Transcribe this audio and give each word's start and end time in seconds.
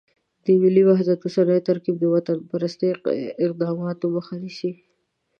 د 0.45 0.47
ملي 0.61 0.83
وحدت 0.89 1.19
اوسنی 1.23 1.59
ترکیب 1.69 1.95
د 1.99 2.05
وطنپرستانه 2.15 3.07
اقداماتو 3.45 4.05
مخه 4.15 4.33
نیسي. 4.43 4.71